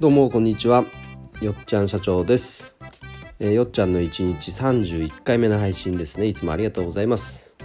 [0.00, 0.84] どうもこんにちは。
[1.40, 2.76] よっちゃん社長です、
[3.40, 6.26] えー、よっちゃんの1日31回目の配信ですね。
[6.26, 7.56] いつもありがとうございます、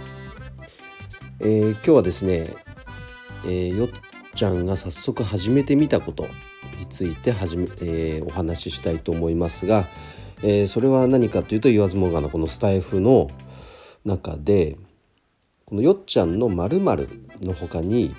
[1.38, 2.52] えー、今日はですね、
[3.44, 3.88] えー、よっ
[4.34, 6.26] ちゃんが早速始めてみたこと
[6.80, 9.84] についてはじめ、えお話ししたいと思いますが、
[10.42, 13.30] えそれは何かというと言わずもがなこのスタイフの
[14.04, 14.76] 中で
[15.66, 17.08] このよっちゃんの〇〇
[17.42, 18.12] の他に、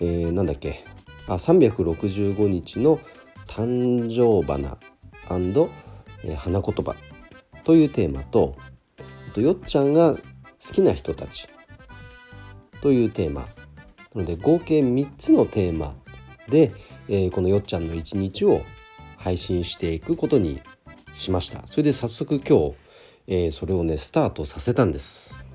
[0.00, 0.82] えー、なんだっけ
[1.28, 2.98] あ365日の
[3.46, 4.78] 誕生花、
[6.36, 6.94] 花言葉
[7.64, 8.56] というテーマと
[9.34, 10.20] とよっちゃんが好
[10.72, 11.48] きな人たち
[12.80, 13.48] というテーマ。
[14.14, 15.94] なので合計3つのテーマ
[16.48, 16.72] で、
[17.08, 18.62] えー、このよっちゃんの一日を
[19.18, 20.62] 配信していくことに
[21.14, 21.66] しました。
[21.66, 22.74] それで早速今日、
[23.26, 25.45] えー、それをねスタートさせたんです。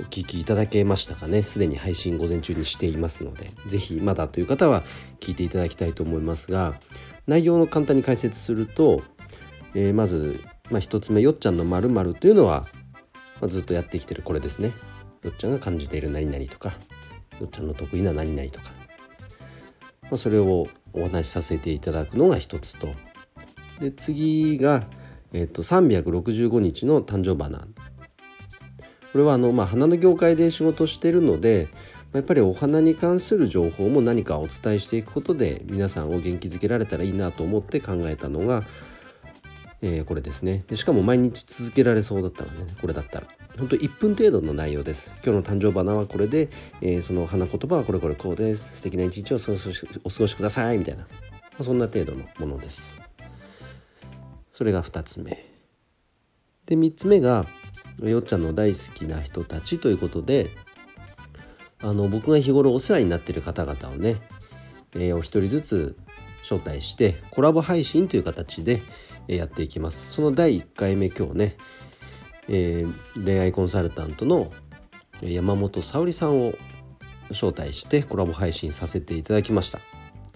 [0.00, 1.42] お聞きいただけましたかね？
[1.42, 4.82] すでに配信午前中にしていますので是非まだという方は
[5.20, 6.74] 聞いていただきたいと思いますが
[7.26, 9.02] 内容の簡単に解説すると、
[9.74, 10.40] えー、まず、
[10.70, 12.66] まあ、1つ目よっちゃんの〇〇というのは、
[13.40, 14.72] まあ、ずっとやってきてるこれですね。
[15.22, 16.72] よっちゃんが感じている何々とか
[17.38, 18.72] よっちゃんの得意な何々とか、
[20.04, 22.88] まあ、それをお話しさせていただくのが一つと。
[23.80, 24.84] で次が、
[25.32, 27.66] えー、と365日の誕生花
[29.12, 31.68] これはあの、まあ、花の業界で仕事してるので
[32.12, 38.64] やっぱりお花に関する情報も何かお伝えしていくことで皆さんを元気づけられたらいいなと思って考えたのが、
[39.80, 40.64] えー、これですね。
[40.68, 43.26] でしかも毎日続けられそうだったので、ね、これだったら。
[43.58, 45.10] 本当1分程度の内容です。
[45.24, 46.50] 今日の誕生花はこれで、
[46.82, 48.76] えー、その花言葉はこれこれこうです。
[48.76, 51.08] 素敵な一日をお過ごしお過ごしくださいみたいな、ま
[51.60, 53.00] あ、そんな程度のものです。
[54.52, 55.44] それが2つ目。
[56.66, 57.46] で3つ目が
[58.02, 60.50] よっちゃんの大好きな人たちということで
[61.80, 64.16] あの僕が日頃お世話になってる方々をね、
[64.94, 65.96] えー、お一人ずつ
[66.42, 68.80] 招待してコラボ配信という形で
[69.26, 70.10] やっていきます。
[70.12, 71.56] その第1回目今日ね、
[72.48, 74.52] えー、恋愛コンサルタントの
[75.20, 76.52] 山本沙織さんを
[77.30, 79.78] 招待してコラボ配信させていただきました。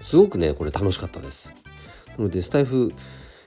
[0.02, 1.52] すごくねこれ楽しかったです。
[2.16, 2.92] なのでスタイフ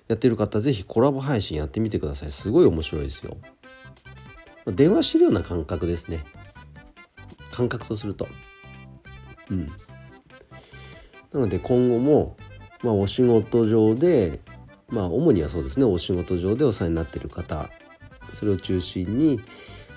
[0.07, 2.31] やってる方是非コラボ配信やってみてください。
[2.31, 3.38] すごい面白いですよ。
[4.65, 6.23] 電話してるような感覚ですね。
[7.51, 8.27] 感覚とすると。
[9.49, 9.67] うん。
[11.33, 12.37] なので今後も、
[12.83, 14.39] まあ、お仕事上で
[14.89, 15.85] まあ主にはそうですね。
[15.85, 17.69] お仕事上でお世話になってる方
[18.33, 19.39] それを中心に、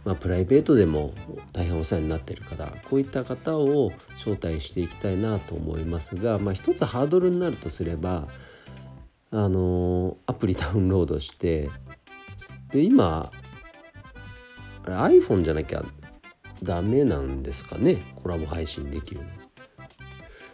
[0.04, 1.12] まあ、プライベートでも
[1.52, 8.28] 大変お世話になってる方こういった方を招待していきたいなと思いますが、まあ、一つハードルになるとすれば
[9.30, 11.70] あのアプリダウンロードして
[12.72, 13.30] で今
[14.84, 15.84] iPhone じゃなきゃ
[16.62, 17.96] ダメなんですかね？
[18.16, 19.26] コラボ配信できるの。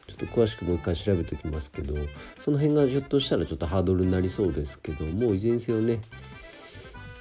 [0.06, 1.94] ちょっと詳しくもう一回調べておきますけど
[2.40, 6.00] その辺がひょっとしたらちょっとハードルになりそうですけどもいずれにせよね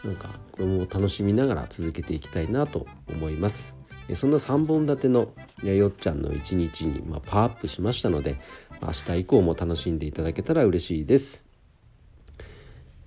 [0.03, 3.75] なんかこれも楽しみながら続けていきたいなと思います。
[4.16, 8.38] そんな3本立てのやよっちゃんの一日に、まパワーアップしましたので
[8.81, 11.44] 明日以降も楽しんでいただけたら嬉しいです。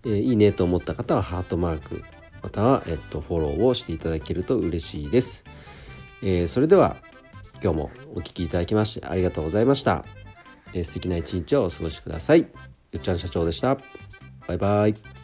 [0.05, 2.03] えー、いいねと思った方はハートマーク
[2.43, 5.45] または、えっと、フォローをしていただけると嬉しいです。
[6.23, 6.97] えー、それでは
[7.62, 10.05] 今日もお聴きいただきましてありがとうございました。
[10.75, 12.41] えー、素敵な一日をお過ごしください。
[12.41, 12.47] よ
[12.97, 13.78] っちゃん社長でした。
[14.47, 15.19] バイバイ。